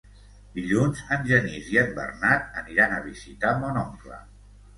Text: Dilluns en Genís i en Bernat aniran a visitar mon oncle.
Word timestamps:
Dilluns 0.53 1.01
en 1.17 1.27
Genís 1.31 1.67
i 1.73 1.77
en 1.81 1.93
Bernat 1.99 2.59
aniran 2.63 2.97
a 2.97 3.03
visitar 3.05 3.53
mon 3.61 3.79
oncle. 3.85 4.19